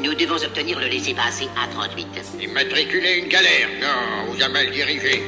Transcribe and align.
Nous 0.00 0.14
devons 0.14 0.36
obtenir 0.44 0.78
le 0.78 0.86
laissez-passer 0.86 1.46
A38. 1.56 2.40
Immatriculer 2.40 3.18
une 3.18 3.28
galère 3.28 3.68
Non, 3.80 4.32
vous 4.32 4.42
a 4.42 4.48
mal 4.48 4.70
dirigé. 4.70 5.22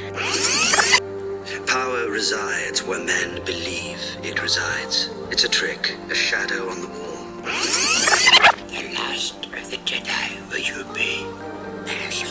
Power 1.66 2.08
resides 2.08 2.84
where 2.86 3.00
men 3.04 3.40
believe 3.44 3.98
it 4.22 4.40
resides. 4.40 5.10
It's 5.32 5.44
a 5.44 5.48
trick, 5.48 5.96
a 6.10 6.14
shadow 6.14 6.68
on 6.70 6.80
the 6.80 6.86
wall. 6.86 7.42
The 8.68 8.94
last 8.94 9.46
of 9.46 9.70
the 9.70 9.78
Jedi 9.84 10.38
will 10.50 10.60
you 10.60 10.84
be? 10.94 11.24
Measure 11.84 12.28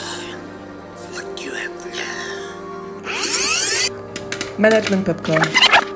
what 1.11 1.41
you 1.43 1.51
have 1.51 1.85
learned. 1.85 2.99
Management 4.57 5.05
Popcorn, 5.05 5.43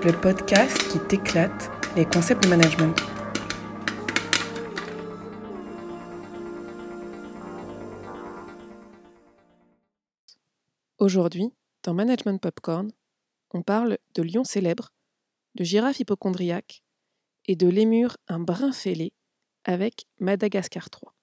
le 0.04 0.12
podcast 0.12 0.78
qui 0.90 1.00
t'éclate 1.00 1.70
les 1.96 2.06
concepts 2.06 2.44
de 2.44 2.50
management. 2.50 3.13
Aujourd'hui, 11.04 11.52
dans 11.84 11.94
Management 11.94 12.40
Popcorn, 12.40 12.90
on 13.54 13.62
parle 13.62 13.98
de 14.16 14.24
lion 14.24 14.46
célèbre, 14.46 14.94
de 15.54 15.66
girafe 15.66 16.00
hypochondriaque 16.00 16.82
et 17.46 17.58
de 17.58 17.68
lémur 17.68 18.16
un 18.30 18.40
brin 18.40 18.72
fêlé 18.72 19.12
avec 19.66 20.06
Madagascar 20.22 20.90
3. 20.90 21.14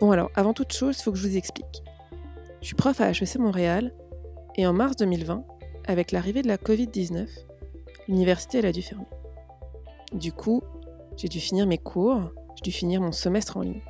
Bon 0.00 0.10
alors, 0.10 0.30
avant 0.34 0.52
toute 0.52 0.74
chose, 0.74 0.98
il 0.98 1.02
faut 1.02 1.12
que 1.12 1.16
je 1.16 1.26
vous 1.26 1.38
explique. 1.38 1.82
Je 2.60 2.66
suis 2.66 2.74
prof 2.74 3.00
à 3.00 3.08
HEC 3.08 3.36
Montréal 3.36 3.94
et 4.56 4.66
en 4.66 4.74
mars 4.74 4.94
2020, 4.96 5.46
avec 5.86 6.12
l'arrivée 6.12 6.42
de 6.42 6.48
la 6.48 6.58
Covid-19, 6.58 7.26
l'université 8.06 8.58
a 8.66 8.70
dû 8.70 8.82
fermer. 8.82 9.06
Du 10.12 10.34
coup, 10.34 10.62
j'ai 11.16 11.28
dû 11.28 11.40
finir 11.40 11.66
mes 11.66 11.78
cours, 11.78 12.34
j'ai 12.56 12.64
dû 12.64 12.70
finir 12.70 13.00
mon 13.00 13.12
semestre 13.12 13.56
en 13.56 13.62
ligne. 13.62 13.80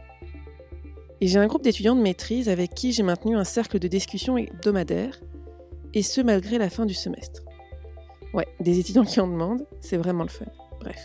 Et 1.21 1.27
j'ai 1.27 1.39
un 1.39 1.47
groupe 1.47 1.63
d'étudiants 1.63 1.97
de 1.97 2.01
maîtrise 2.01 2.49
avec 2.49 2.75
qui 2.75 2.93
j'ai 2.93 3.03
maintenu 3.03 3.37
un 3.37 3.45
cercle 3.45 3.79
de 3.79 3.89
discussion 3.89 4.37
hebdomadaire, 4.39 5.21
et 5.95 6.03
ce 6.03 6.21
malgré 6.21 6.59
la 6.59 6.71
fin 6.71 6.87
du 6.87 6.95
semestre. 6.95 7.43
Ouais, 8.35 8.47
des 8.61 8.79
étudiants 8.79 9.05
qui 9.05 9.21
en 9.21 9.27
demandent, 9.27 9.67
c'est 9.81 9.97
vraiment 9.97 10.23
le 10.23 10.29
fun. 10.29 10.47
Bref. 10.81 11.01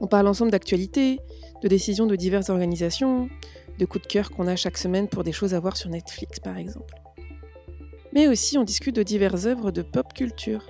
On 0.00 0.06
parle 0.06 0.28
ensemble 0.28 0.50
d'actualités, 0.50 1.18
de 1.62 1.68
décisions 1.68 2.06
de 2.06 2.14
diverses 2.14 2.50
organisations, 2.50 3.28
de 3.78 3.84
coups 3.86 4.02
de 4.02 4.08
cœur 4.08 4.30
qu'on 4.30 4.46
a 4.46 4.56
chaque 4.56 4.78
semaine 4.78 5.08
pour 5.08 5.24
des 5.24 5.32
choses 5.32 5.54
à 5.54 5.60
voir 5.60 5.76
sur 5.76 5.90
Netflix 5.90 6.38
par 6.38 6.58
exemple. 6.58 6.94
Mais 8.12 8.28
aussi 8.28 8.58
on 8.58 8.64
discute 8.64 8.94
de 8.94 9.02
diverses 9.02 9.46
œuvres 9.46 9.70
de 9.70 9.82
pop 9.82 10.12
culture. 10.12 10.68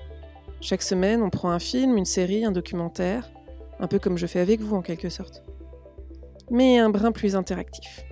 Chaque 0.60 0.82
semaine 0.82 1.22
on 1.22 1.30
prend 1.30 1.50
un 1.50 1.58
film, 1.58 1.96
une 1.96 2.06
série, 2.06 2.44
un 2.44 2.52
documentaire, 2.52 3.30
un 3.80 3.86
peu 3.86 3.98
comme 3.98 4.16
je 4.16 4.26
fais 4.26 4.40
avec 4.40 4.60
vous 4.60 4.76
en 4.76 4.82
quelque 4.82 5.10
sorte. 5.10 5.43
Mais 6.50 6.78
un 6.78 6.90
brin 6.90 7.12
plus 7.12 7.36
interactif. 7.36 8.04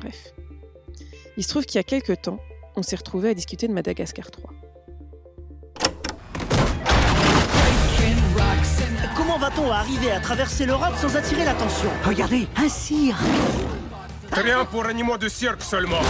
Bref. 0.00 0.32
Il 1.36 1.42
se 1.42 1.48
trouve 1.48 1.64
qu'il 1.64 1.76
y 1.76 1.80
a 1.80 1.84
quelques 1.84 2.22
temps, 2.22 2.38
on 2.76 2.82
s'est 2.82 2.96
retrouvé 2.96 3.30
à 3.30 3.34
discuter 3.34 3.68
de 3.68 3.72
Madagascar 3.72 4.30
3. 4.30 4.50
Comment 9.16 9.38
va-t-on 9.38 9.70
arriver 9.70 10.10
à 10.10 10.20
traverser 10.20 10.66
l'Europe 10.66 10.94
sans 10.96 11.16
attirer 11.16 11.44
l'attention? 11.44 11.88
Regardez, 12.04 12.46
un 12.56 12.68
cire 12.68 13.16
Rien 14.32 14.64
pour 14.64 14.86
animaux 14.86 15.18
de 15.18 15.28
cirque 15.28 15.62
seulement. 15.62 16.00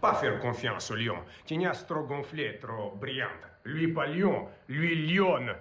Pas 0.00 0.14
faire 0.14 0.38
confiance 0.40 0.90
au 0.90 0.94
lion. 0.94 1.16
Tignasse 1.44 1.86
trop 1.86 2.02
gonflée, 2.02 2.58
trop 2.60 2.94
brillante. 3.00 3.28
Lui 3.64 3.92
pas 3.92 4.06
lion, 4.06 4.46
lui 4.68 5.12
lionne. 5.12 5.52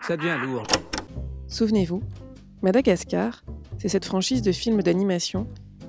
Ça 0.00 0.16
devient 0.16 0.38
lourd. 0.42 0.66
Souvenez-vous, 1.48 2.02
Madagascar, 2.62 3.42
c'est 3.78 3.88
cette 3.88 4.04
franchise 4.04 4.42
de 4.42 4.52
films 4.52 4.82
d'animation 4.82 5.46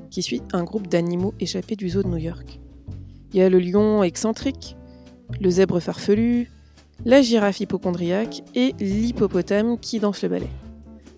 qui 0.10 0.22
suit 0.22 0.42
un 0.54 0.64
groupe 0.64 0.88
d'animaux 0.88 1.34
échappés 1.40 1.76
du 1.76 1.90
zoo 1.90 2.04
de 2.04 2.08
New 2.08 2.18
York. 2.18 2.60
Il 3.34 3.40
y 3.40 3.42
a 3.42 3.50
le 3.50 3.60
lion 3.60 4.04
excentrique, 4.04 4.78
le 5.42 5.50
zèbre 5.50 5.80
farfelu, 5.80 6.50
la 7.04 7.22
girafe 7.22 7.60
hypochondriaque 7.60 8.44
et 8.56 8.74
l'hippopotame 8.80 9.78
qui 9.78 10.00
danse 10.00 10.24
le 10.24 10.30
ballet. 10.30 10.50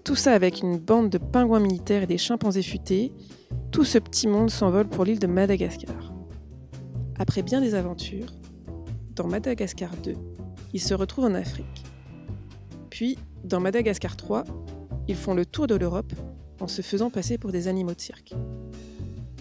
Tout 0.04 0.16
ça 0.16 0.34
avec 0.34 0.62
une 0.62 0.78
bande 0.78 1.10
de 1.10 1.18
pingouins 1.18 1.60
militaires 1.60 2.04
et 2.04 2.08
des 2.08 2.18
chimpanzés 2.18 2.64
futés, 2.64 3.12
tout 3.72 3.84
ce 3.84 4.00
petit 4.00 4.28
monde 4.28 4.50
s'envole 4.50 4.88
pour 4.88 5.06
l'île 5.06 5.20
de 5.20 5.28
Madagascar. 5.28 6.14
Après 7.20 7.44
bien 7.44 7.62
des 7.62 7.76
aventures, 7.76 8.34
dans 9.16 9.28
Madagascar 9.28 9.92
2, 9.98 10.16
ils 10.74 10.82
se 10.82 10.94
retrouvent 10.94 11.26
en 11.26 11.34
Afrique. 11.34 11.84
Puis, 12.90 13.18
dans 13.44 13.60
Madagascar 13.60 14.16
3, 14.16 14.44
ils 15.08 15.16
font 15.16 15.34
le 15.34 15.46
tour 15.46 15.68
de 15.68 15.76
l'Europe 15.76 16.14
en 16.60 16.68
se 16.68 16.82
faisant 16.82 17.10
passer 17.10 17.38
pour 17.38 17.52
des 17.52 17.68
animaux 17.68 17.94
de 17.94 18.02
cirque. 18.02 18.34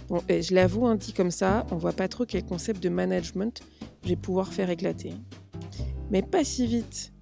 Bon, 0.09 0.23
et 0.29 0.43
je 0.43 0.55
l'avoue, 0.55 0.87
hein, 0.87 0.95
dit 0.95 1.13
comme 1.13 1.31
ça, 1.31 1.67
on 1.71 1.77
voit 1.77 1.93
pas 1.93 2.09
trop 2.09 2.25
quel 2.25 2.45
concept 2.45 2.83
de 2.83 2.89
management 2.89 3.63
je 4.05 4.11
vais 4.11 4.17
pouvoir 4.17 4.53
faire 4.53 4.71
éclater. 4.71 5.15
Mais 6.11 6.23
pas 6.23 6.45
si 6.45 6.67
vite. 6.67 7.13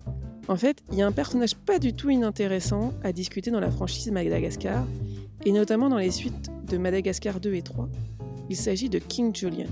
En 0.49 0.57
fait, 0.57 0.83
il 0.93 0.99
y 0.99 1.03
a 1.03 1.07
un 1.07 1.13
personnage 1.13 1.55
pas 1.55 1.79
du 1.79 1.95
tout 1.95 2.11
inintéressant 2.11 2.93
à 3.03 3.13
discuter 3.13 3.51
dans 3.51 3.61
la 3.61 3.71
franchise 3.71 4.11
Madagascar, 4.11 4.85
et 5.47 5.53
notamment 5.53 5.89
dans 5.89 5.97
les 5.97 6.11
suites 6.11 6.51
de 6.67 6.77
Madagascar 6.77 7.41
2 7.41 7.55
et 7.55 7.63
3. 7.63 7.89
Il 8.51 8.57
s'agit 8.57 8.91
de 8.91 8.99
King 8.99 9.35
Julian. 9.35 9.71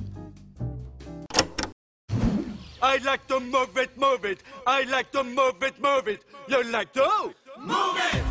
I'd 2.82 3.04
like 3.04 3.26
to 3.28 3.38
move 3.38 3.76
it, 3.76 3.90
move 3.96 4.24
it. 4.24 4.42
I'd 4.66 4.90
like 4.90 5.10
to 5.12 5.22
move 5.22 5.62
it, 5.62 5.78
move 5.80 6.08
it. 6.08 6.20
You 6.48 6.62
like 6.72 6.92
to? 6.94 7.32
Move 7.60 7.96
it! 8.12 8.21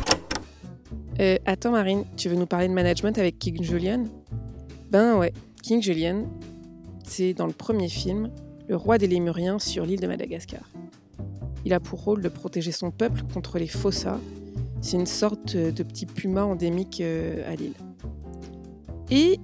Euh, 1.22 1.36
attends 1.46 1.70
Marine, 1.70 2.04
tu 2.16 2.28
veux 2.28 2.34
nous 2.34 2.46
parler 2.46 2.66
de 2.66 2.72
management 2.72 3.16
avec 3.16 3.38
King 3.38 3.62
Julian? 3.62 4.06
Ben 4.90 5.16
ouais, 5.16 5.32
King 5.62 5.80
Julian, 5.80 6.24
c'est 7.04 7.32
dans 7.32 7.46
le 7.46 7.52
premier 7.52 7.88
film, 7.88 8.28
le 8.66 8.74
roi 8.74 8.98
des 8.98 9.06
Lémuriens 9.06 9.60
sur 9.60 9.86
l'île 9.86 10.00
de 10.00 10.08
Madagascar. 10.08 10.68
Il 11.64 11.74
a 11.74 11.78
pour 11.78 12.02
rôle 12.02 12.22
de 12.22 12.28
protéger 12.28 12.72
son 12.72 12.90
peuple 12.90 13.22
contre 13.32 13.60
les 13.60 13.68
fossas. 13.68 14.18
C'est 14.80 14.96
une 14.96 15.06
sorte 15.06 15.56
de 15.56 15.82
petit 15.84 16.06
puma 16.06 16.44
endémique 16.44 17.00
euh, 17.00 17.48
à 17.48 17.54
l'île. 17.54 17.74
Et 19.08 19.38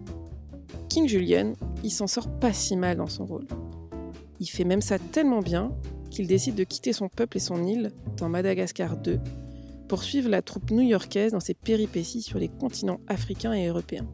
King 0.88 1.06
Julian, 1.06 1.52
il 1.84 1.92
s'en 1.92 2.08
sort 2.08 2.28
pas 2.28 2.52
si 2.52 2.74
mal 2.74 2.96
dans 2.96 3.06
son 3.06 3.24
rôle. 3.24 3.46
Il 4.40 4.46
fait 4.46 4.64
même 4.64 4.82
ça 4.82 4.98
tellement 4.98 5.42
bien 5.42 5.70
qu'il 6.10 6.26
décide 6.26 6.56
de 6.56 6.64
quitter 6.64 6.92
son 6.92 7.08
peuple 7.08 7.36
et 7.36 7.40
son 7.40 7.64
île 7.64 7.92
dans 8.16 8.28
Madagascar 8.28 8.96
2 8.96 9.20
pour 9.88 10.02
suivre 10.02 10.28
la 10.28 10.42
troupe 10.42 10.70
new-yorkaise 10.70 11.32
dans 11.32 11.40
ses 11.40 11.54
péripéties 11.54 12.22
sur 12.22 12.38
les 12.38 12.48
continents 12.48 13.00
africains 13.08 13.54
et 13.54 13.66
européens. 13.66 14.06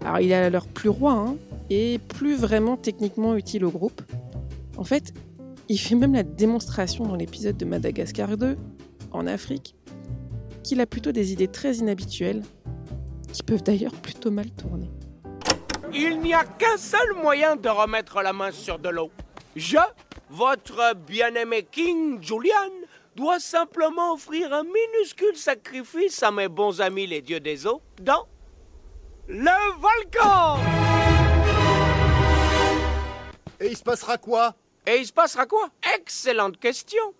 Alors 0.00 0.20
il 0.20 0.30
est 0.30 0.34
alors 0.34 0.66
plus 0.66 0.88
roi 0.88 1.12
hein, 1.12 1.36
et 1.70 1.98
plus 1.98 2.36
vraiment 2.36 2.76
techniquement 2.76 3.36
utile 3.36 3.64
au 3.64 3.70
groupe. 3.70 4.02
En 4.76 4.84
fait, 4.84 5.14
il 5.68 5.78
fait 5.78 5.94
même 5.94 6.14
la 6.14 6.24
démonstration 6.24 7.06
dans 7.06 7.14
l'épisode 7.14 7.56
de 7.56 7.64
Madagascar 7.64 8.36
2, 8.36 8.56
en 9.12 9.26
Afrique, 9.26 9.76
qu'il 10.62 10.80
a 10.80 10.86
plutôt 10.86 11.12
des 11.12 11.32
idées 11.32 11.48
très 11.48 11.76
inhabituelles, 11.76 12.42
qui 13.32 13.42
peuvent 13.42 13.62
d'ailleurs 13.62 13.94
plutôt 13.94 14.30
mal 14.30 14.50
tourner. 14.50 14.90
Il 15.94 16.20
n'y 16.20 16.34
a 16.34 16.44
qu'un 16.44 16.76
seul 16.76 17.14
moyen 17.22 17.56
de 17.56 17.68
remettre 17.68 18.22
la 18.22 18.32
main 18.32 18.50
sur 18.50 18.78
de 18.78 18.88
l'eau. 18.88 19.10
Je, 19.54 19.78
votre 20.30 20.94
bien-aimé 20.94 21.66
King 21.70 22.18
Julian, 22.22 22.81
dois 23.16 23.40
simplement 23.40 24.14
offrir 24.14 24.52
un 24.52 24.64
minuscule 24.64 25.36
sacrifice 25.36 26.22
à 26.22 26.30
mes 26.30 26.48
bons 26.48 26.80
amis 26.80 27.06
les 27.06 27.22
dieux 27.22 27.40
des 27.40 27.66
eaux 27.66 27.82
dans 28.00 28.26
le 29.28 29.80
volcan. 29.80 30.58
Et 33.60 33.68
il 33.68 33.76
se 33.76 33.82
passera 33.82 34.18
quoi? 34.18 34.54
Et 34.86 34.96
il 34.96 35.06
se 35.06 35.12
passera 35.12 35.46
quoi? 35.46 35.68
Excellente 35.96 36.58
question. 36.58 37.14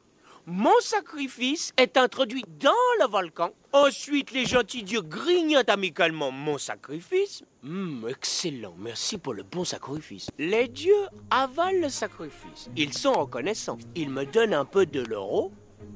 Mon 0.44 0.80
sacrifice 0.80 1.72
est 1.76 1.96
introduit 1.96 2.44
dans 2.58 2.72
le 2.98 3.06
volcan. 3.06 3.50
Ensuite, 3.72 4.32
les 4.32 4.44
gentils 4.44 4.82
dieux 4.82 5.00
grignotent 5.00 5.68
amicalement 5.68 6.32
mon 6.32 6.58
sacrifice. 6.58 7.44
Hum, 7.62 8.04
excellent. 8.10 8.74
Merci 8.76 9.18
pour 9.18 9.34
le 9.34 9.44
bon 9.44 9.64
sacrifice. 9.64 10.26
Les 10.38 10.66
dieux 10.66 11.06
avalent 11.30 11.80
le 11.80 11.88
sacrifice. 11.88 12.68
Ils 12.76 12.92
sont 12.92 13.12
reconnaissants. 13.12 13.78
Ils 13.94 14.10
me 14.10 14.26
donnent 14.26 14.54
un 14.54 14.64
peu 14.64 14.84
de 14.84 15.02
leur 15.02 15.32
eau. 15.32 15.52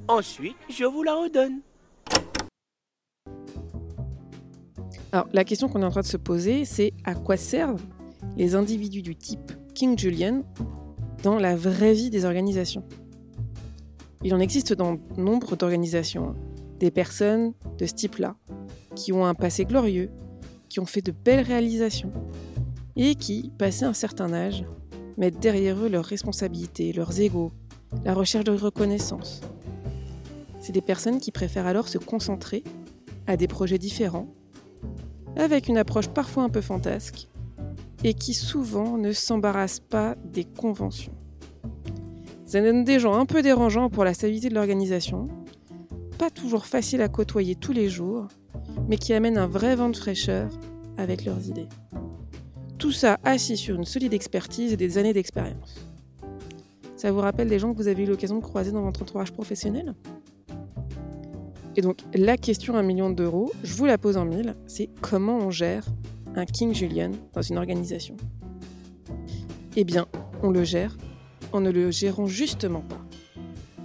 Ensuite, 0.08 0.56
je 0.70 0.84
vous 0.84 1.02
la 1.02 1.14
redonne. 1.14 1.60
Alors 5.12 5.28
la 5.32 5.44
question 5.44 5.68
qu'on 5.68 5.82
est 5.82 5.84
en 5.84 5.90
train 5.90 6.02
de 6.02 6.06
se 6.06 6.16
poser, 6.16 6.64
c'est 6.64 6.92
à 7.04 7.14
quoi 7.14 7.36
servent 7.36 7.84
les 8.36 8.54
individus 8.54 9.02
du 9.02 9.16
type 9.16 9.52
King 9.74 9.98
Julian 9.98 10.42
dans 11.22 11.38
la 11.38 11.56
vraie 11.56 11.94
vie 11.94 12.10
des 12.10 12.24
organisations? 12.24 12.84
Il 14.22 14.34
en 14.34 14.40
existe 14.40 14.72
dans 14.72 14.98
nombre 15.16 15.56
d'organisations, 15.56 16.30
hein. 16.30 16.36
des 16.80 16.90
personnes 16.90 17.52
de 17.78 17.86
ce 17.86 17.94
type-là, 17.94 18.36
qui 18.94 19.12
ont 19.12 19.24
un 19.24 19.34
passé 19.34 19.64
glorieux, 19.64 20.10
qui 20.68 20.80
ont 20.80 20.86
fait 20.86 21.02
de 21.02 21.12
belles 21.12 21.44
réalisations, 21.44 22.12
et 22.96 23.14
qui, 23.14 23.52
passé 23.58 23.84
un 23.84 23.92
certain 23.92 24.32
âge, 24.32 24.64
mettent 25.16 25.38
derrière 25.38 25.78
eux 25.78 25.88
leurs 25.88 26.04
responsabilités, 26.04 26.92
leurs 26.92 27.20
égaux, 27.20 27.52
la 28.04 28.14
recherche 28.14 28.44
de 28.44 28.52
reconnaissance. 28.52 29.40
C'est 30.66 30.72
des 30.72 30.80
personnes 30.80 31.20
qui 31.20 31.30
préfèrent 31.30 31.68
alors 31.68 31.86
se 31.86 31.96
concentrer 31.96 32.64
à 33.28 33.36
des 33.36 33.46
projets 33.46 33.78
différents, 33.78 34.26
avec 35.36 35.68
une 35.68 35.78
approche 35.78 36.08
parfois 36.08 36.42
un 36.42 36.48
peu 36.48 36.60
fantasque, 36.60 37.28
et 38.02 38.14
qui 38.14 38.34
souvent 38.34 38.98
ne 38.98 39.12
s'embarrasse 39.12 39.78
pas 39.78 40.16
des 40.24 40.42
conventions. 40.42 41.14
Ça 42.46 42.60
donne 42.60 42.82
des 42.82 42.98
gens 42.98 43.14
un 43.14 43.26
peu 43.26 43.42
dérangeants 43.42 43.90
pour 43.90 44.02
la 44.02 44.12
stabilité 44.12 44.48
de 44.48 44.56
l'organisation, 44.56 45.28
pas 46.18 46.30
toujours 46.30 46.66
facile 46.66 47.00
à 47.00 47.08
côtoyer 47.08 47.54
tous 47.54 47.72
les 47.72 47.88
jours, 47.88 48.26
mais 48.88 48.96
qui 48.96 49.12
amènent 49.12 49.38
un 49.38 49.46
vrai 49.46 49.76
vent 49.76 49.90
de 49.90 49.96
fraîcheur 49.96 50.50
avec 50.96 51.24
leurs 51.24 51.46
idées. 51.46 51.68
Tout 52.76 52.90
ça 52.90 53.20
assis 53.22 53.56
sur 53.56 53.76
une 53.76 53.84
solide 53.84 54.14
expertise 54.14 54.72
et 54.72 54.76
des 54.76 54.98
années 54.98 55.12
d'expérience. 55.12 55.86
Ça 56.96 57.12
vous 57.12 57.20
rappelle 57.20 57.48
des 57.48 57.60
gens 57.60 57.72
que 57.72 57.78
vous 57.78 57.86
avez 57.86 58.02
eu 58.02 58.06
l'occasion 58.06 58.38
de 58.38 58.42
croiser 58.42 58.72
dans 58.72 58.82
votre 58.82 59.02
entourage 59.02 59.30
professionnel? 59.30 59.94
Et 61.76 61.82
donc, 61.82 61.98
la 62.14 62.38
question 62.38 62.74
à 62.74 62.78
un 62.78 62.82
million 62.82 63.10
d'euros, 63.10 63.52
je 63.62 63.74
vous 63.74 63.84
la 63.84 63.98
pose 63.98 64.16
en 64.16 64.24
mille, 64.24 64.56
c'est 64.66 64.88
comment 65.02 65.36
on 65.36 65.50
gère 65.50 65.84
un 66.34 66.46
King 66.46 66.74
Julian 66.74 67.12
dans 67.34 67.42
une 67.42 67.58
organisation? 67.58 68.16
Eh 69.76 69.84
bien, 69.84 70.06
on 70.42 70.50
le 70.50 70.64
gère 70.64 70.96
en 71.52 71.60
ne 71.60 71.70
le 71.70 71.90
gérant 71.90 72.26
justement 72.26 72.80
pas. 72.80 73.04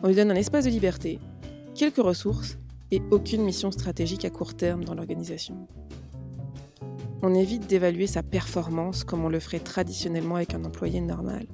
On 0.04 0.08
lui 0.08 0.16
donne 0.16 0.32
un 0.32 0.36
espace 0.36 0.64
de 0.64 0.70
liberté, 0.70 1.20
quelques 1.76 1.98
ressources 1.98 2.58
et 2.92 3.02
aucune 3.12 3.44
mission 3.44 3.72
stratégique 3.72 4.24
à 4.24 4.30
court 4.30 4.56
terme 4.56 4.86
dans 4.86 4.96
l'organisation. 4.96 5.68
On 7.22 7.34
évite 7.34 7.68
d'évaluer 7.68 8.08
sa 8.08 8.24
performance 8.24 9.04
comme 9.04 9.26
on 9.26 9.30
le 9.30 9.42
ferait 9.42 9.60
traditionnellement 9.60 10.38
avec 10.38 10.54
un 10.54 10.64
employé 10.64 11.02
normal. 11.02 11.46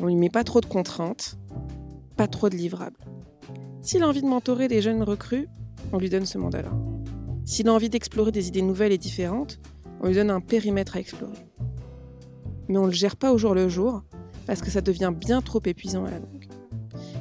On 0.00 0.06
lui 0.06 0.16
met 0.16 0.30
pas 0.30 0.42
trop 0.42 0.62
de 0.62 0.66
contraintes, 0.66 1.36
pas 2.16 2.28
trop 2.28 2.48
de 2.48 2.56
livrables. 2.56 2.98
S'il 3.82 4.04
a 4.04 4.08
envie 4.08 4.22
de 4.22 4.28
mentorer 4.28 4.68
des 4.68 4.80
jeunes 4.80 5.02
recrues, 5.02 5.48
on 5.92 5.98
lui 5.98 6.08
donne 6.08 6.24
ce 6.24 6.38
mandat-là. 6.38 6.70
S'il 7.44 7.68
a 7.68 7.72
envie 7.72 7.88
d'explorer 7.88 8.30
des 8.30 8.46
idées 8.46 8.62
nouvelles 8.62 8.92
et 8.92 8.98
différentes, 8.98 9.58
on 10.00 10.06
lui 10.06 10.14
donne 10.14 10.30
un 10.30 10.40
périmètre 10.40 10.94
à 10.94 11.00
explorer. 11.00 11.44
Mais 12.68 12.78
on 12.78 12.82
ne 12.82 12.86
le 12.86 12.92
gère 12.92 13.16
pas 13.16 13.32
au 13.32 13.38
jour 13.38 13.56
le 13.56 13.68
jour, 13.68 14.04
parce 14.46 14.60
que 14.60 14.70
ça 14.70 14.82
devient 14.82 15.12
bien 15.12 15.42
trop 15.42 15.60
épuisant 15.64 16.04
à 16.04 16.12
la 16.12 16.20
longue. 16.20 16.46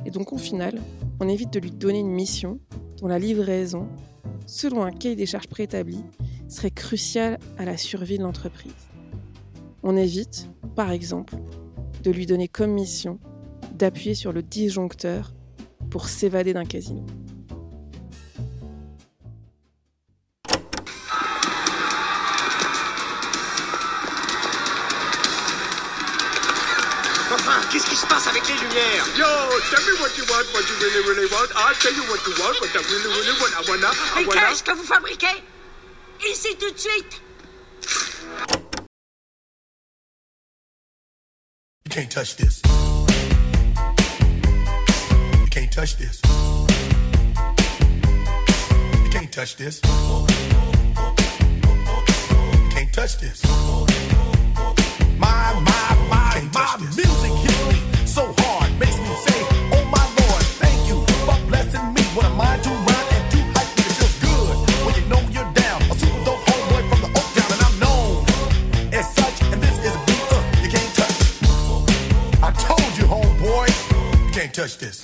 Et 0.06 0.12
donc 0.12 0.34
au 0.34 0.38
final, 0.38 0.80
on 1.20 1.28
évite 1.28 1.52
de 1.52 1.60
lui 1.60 1.72
donner 1.72 2.00
une 2.00 2.12
mission 2.12 2.60
dont 2.98 3.08
la 3.08 3.18
livraison, 3.18 3.88
selon 4.46 4.84
un 4.84 4.92
cahier 4.92 5.16
des 5.16 5.26
charges 5.26 5.48
préétabli, 5.48 6.04
serait 6.48 6.70
cruciale 6.70 7.40
à 7.58 7.66
la 7.66 7.76
survie 7.76 8.20
de 8.20 8.24
l'entreprise. 8.24 8.72
On 9.82 9.98
évite, 9.98 10.48
par 10.76 10.92
exemple, 10.92 11.34
de 12.04 12.12
lui 12.12 12.28
donner 12.28 12.48
comme 12.48 12.72
mission 12.72 13.20
d'appuyer 13.74 14.14
sur 14.14 14.32
le 14.32 14.44
disjoncteur 14.44 15.34
pour 15.92 16.10
s'évader 16.10 16.54
d'un 16.54 16.66
casino. 16.66 17.06
Enfin, 27.34 27.62
qu'est-ce 27.72 27.90
qui 27.90 27.96
se 27.96 28.06
passe 28.08 28.28
avec 28.28 28.46
les 28.48 28.56
lumières? 28.56 29.06
Yo, 29.18 29.26
tell 29.70 29.84
me 29.86 29.94
what 30.02 30.12
you 30.18 30.24
want, 30.30 30.46
what 30.54 30.62
you 30.68 30.76
really, 30.82 31.02
really 31.08 31.28
want? 31.32 31.50
I'll 31.56 31.74
tell 31.76 31.94
you 31.94 32.04
what 32.04 32.20
you 32.28 32.34
want, 32.44 32.60
what 32.60 32.70
I 32.76 32.82
really, 32.92 33.10
really 33.16 33.36
want. 33.40 33.54
I 33.56 33.62
wanna, 33.70 33.88
I 34.18 34.22
Et 34.22 34.26
wanna. 34.26 34.42
qu'est-ce 34.50 34.64
que 34.64 34.72
vous 34.74 34.84
fabriquez? 34.84 35.42
Ici 36.30 36.56
tout 36.60 36.70
de 36.72 36.78
suite 36.78 37.22
You 41.86 41.90
can't 41.90 42.10
touch 42.12 42.36
this. 42.36 42.62
Can't 45.52 45.70
touch 45.70 45.98
this. 45.98 46.22
You 49.04 49.10
can't 49.12 49.30
touch 49.34 49.58
this. 49.58 49.82
You 49.84 50.30
can't 52.72 52.94
touch 52.94 53.18
this. 53.18 53.44
My, 55.20 55.54
my, 55.60 56.08
my, 56.10 56.50
my 56.54 56.78
music 56.96 57.32
hits 57.44 57.61
can't 74.52 74.70
touch 74.70 74.78
this. 74.80 75.02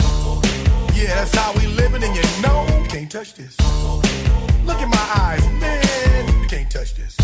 Yeah, 0.93 1.15
that's 1.15 1.33
how 1.33 1.53
we 1.53 1.67
living, 1.67 2.03
and 2.03 2.13
you 2.13 2.23
know 2.41 2.67
you 2.81 2.89
can't 2.89 3.09
touch 3.09 3.33
this. 3.33 3.55
Look 4.65 4.81
in 4.81 4.89
my 4.89 5.07
eyes, 5.15 5.45
man, 5.61 6.41
you 6.41 6.47
can't 6.49 6.69
touch 6.69 6.95
this. 6.95 7.15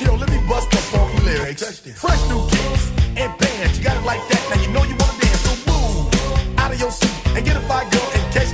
Yo, 0.00 0.14
let 0.16 0.28
me 0.28 0.38
bust 0.46 0.70
the 0.70 0.76
funky 0.76 1.24
lyrics. 1.24 1.80
Fresh 1.96 2.28
new 2.28 2.46
kicks 2.50 2.90
and 3.16 3.32
bands, 3.38 3.78
you 3.78 3.84
got 3.84 3.96
it 3.96 4.04
like 4.04 4.20
that. 4.28 4.42
Now 4.50 4.60
you 4.60 4.68
know 4.68 4.84
you 4.84 4.96
wanna 5.00 5.18
dance, 5.18 5.40
so 5.40 5.52
move 5.64 6.58
out 6.58 6.70
of 6.70 6.78
your 6.78 6.90
seat 6.90 7.26
and 7.28 7.46
get 7.46 7.56
a 7.56 7.60
fire 7.60 7.88
girl 7.88 8.10
and 8.12 8.34
catch 8.34 8.45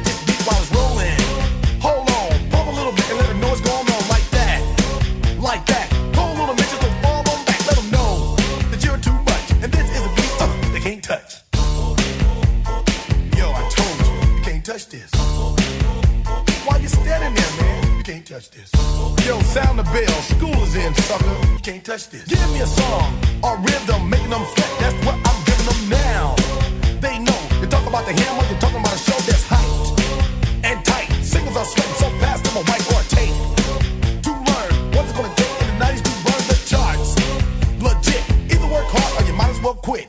sucker. 21.13 21.37
Can't 21.63 21.85
touch 21.85 22.11
this. 22.11 22.25
Give 22.25 22.51
me 22.53 22.61
a 22.61 22.67
song 22.67 23.19
or 23.43 23.57
rhythm, 23.59 24.09
making 24.09 24.31
them 24.31 24.45
sweat. 24.53 24.73
That's 24.81 24.99
what 25.07 25.17
I'm 25.29 25.39
giving 25.49 25.67
them 25.71 25.81
now. 25.89 26.35
They 27.01 27.19
know. 27.19 27.39
You 27.61 27.67
talk 27.67 27.87
about 27.87 28.05
the 28.07 28.13
hammer, 28.13 28.45
you're 28.49 28.61
talking 28.61 28.81
about 28.81 28.95
a 28.95 29.03
show 29.07 29.19
that's 29.29 29.45
hyped 29.47 30.01
and 30.65 30.85
tight. 30.85 31.11
Singles 31.23 31.57
are 31.57 31.65
sweating 31.65 31.99
so 32.03 32.09
fast, 32.21 32.47
I'm 32.49 32.57
a 32.57 32.65
white 32.69 32.85
or 32.93 33.01
a 33.01 33.07
tape. 33.17 33.37
To 34.27 34.31
learn 34.49 34.73
what 34.95 35.05
it's 35.07 35.15
gonna 35.17 35.35
take 35.41 35.55
in 35.63 35.67
the 35.71 35.77
90s 35.85 36.03
to 36.07 36.13
burn 36.25 36.43
the 36.51 36.59
charts. 36.71 37.11
Legit. 37.85 38.25
Either 38.53 38.69
work 38.75 38.89
hard 38.95 39.13
or 39.19 39.25
you 39.29 39.35
might 39.35 39.51
as 39.51 39.61
well 39.61 39.75
quit. 39.75 40.09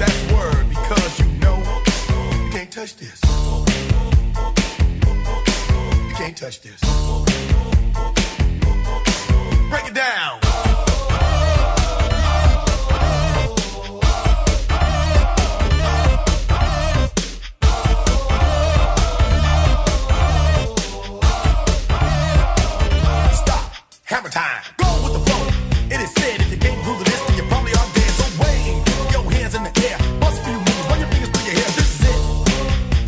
That's 0.00 0.20
word 0.32 0.68
because 0.68 1.12
you 1.20 1.26
know 1.42 1.58
you 2.44 2.50
can't 2.50 2.70
touch 2.70 2.96
this. 2.96 3.18
You 6.08 6.14
can't 6.20 6.36
touch 6.36 6.60
this. 6.62 7.31
Hammer 24.12 24.28
time. 24.28 24.60
Go 24.76 24.92
with 25.00 25.14
the 25.16 25.24
flow. 25.24 25.40
It 25.88 25.98
is 26.04 26.12
said 26.12 26.42
if 26.42 26.52
you 26.52 26.58
can't 26.58 26.76
to 26.84 27.02
this, 27.02 27.20
then 27.24 27.34
you 27.34 27.44
probably 27.48 27.72
are 27.72 27.88
dead. 27.96 28.12
So 28.12 28.28
wave 28.44 28.76
your 29.08 29.24
hands 29.32 29.54
in 29.54 29.64
the 29.64 29.72
air. 29.88 29.96
Bust 30.20 30.36
a 30.36 30.44
few 30.44 30.52
moves. 30.52 30.84
Run 30.84 31.00
your 31.00 31.08
fingers 31.08 31.30
through 31.32 31.48
your 31.48 31.56
hair. 31.56 31.70
This 31.72 31.88
is 31.96 32.12
it. 32.12 32.20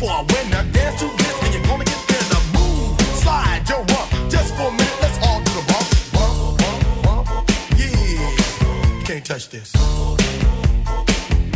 For 0.01 0.09
a 0.09 0.25
winner, 0.33 0.65
dance 0.73 0.97
to 1.01 1.05
this, 1.05 1.35
and 1.45 1.53
you're 1.53 1.67
gonna 1.69 1.85
get 1.85 2.01
there. 2.09 2.25
The 2.33 2.41
move, 2.57 2.97
slide 3.21 3.69
your 3.69 3.85
rump. 3.85 4.09
Just 4.33 4.49
for 4.57 4.65
a 4.65 4.71
minute, 4.73 4.97
let's 4.97 5.17
all 5.21 5.45
do 5.45 5.51
the 5.53 5.65
bump, 5.69 5.85
bump, 6.09 6.57
bump, 7.05 7.25
bump. 7.29 7.53
Yeah, 7.77 8.97
you 8.97 9.05
can't 9.05 9.23
touch 9.23 9.49
this. 9.49 9.77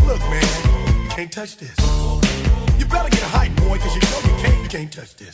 Look, 0.06 0.22
man, 0.30 0.46
you 1.02 1.10
can't 1.10 1.32
touch 1.32 1.58
this. 1.58 1.74
You 2.78 2.86
better 2.86 3.10
get 3.10 3.26
hype, 3.34 3.56
boy, 3.66 3.82
cause 3.82 3.98
you 3.98 4.02
know 4.14 4.22
you 4.30 4.36
can't, 4.46 4.62
you 4.62 4.70
can't 4.70 4.92
touch 4.94 5.18
this. 5.18 5.34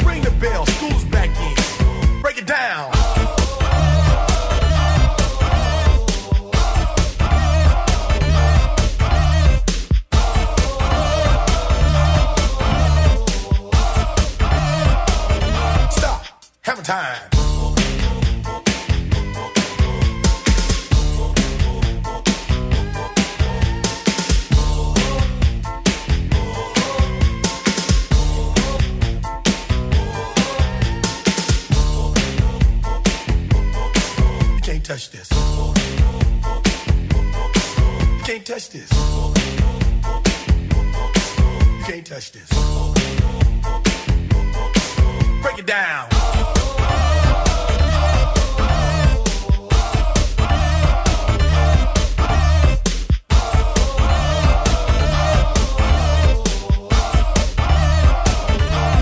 Ring 0.00 0.24
the 0.24 0.32
bell, 0.40 0.64
school's 0.64 1.04
back 1.12 1.28
in. 1.28 2.03
Break 2.24 2.38
it 2.38 2.46
down. 2.46 2.90
Stop. 15.90 16.24
Hammer 16.62 16.82
time. 16.82 17.33
touch 34.94 35.10
this. 35.10 35.28
You 35.32 35.42
can't 38.22 38.46
touch 38.46 38.70
this. 38.70 38.92
You 41.72 41.84
can't 41.84 42.06
touch 42.06 42.30
this. 42.30 42.48
Break 45.42 45.58
it 45.58 45.66
down. 45.66 46.08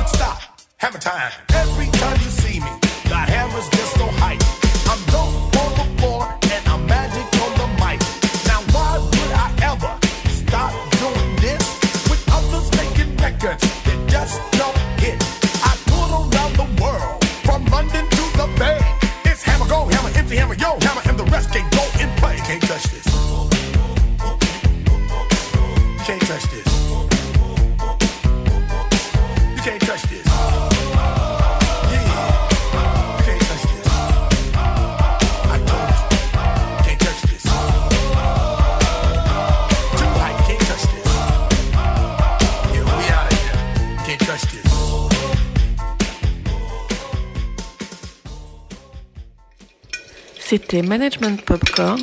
Stop. 0.07 0.41
Hammer 0.79 0.99
time. 0.99 1.52
C'était 50.53 50.83
Management 50.83 51.41
Popcorn, 51.47 51.99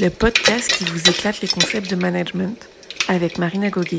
le 0.00 0.08
podcast 0.08 0.72
qui 0.72 0.82
vous 0.82 1.08
éclate 1.08 1.40
les 1.40 1.46
concepts 1.46 1.88
de 1.88 1.94
management 1.94 2.68
avec 3.06 3.38
Marina 3.38 3.70
Goguet. 3.70 3.98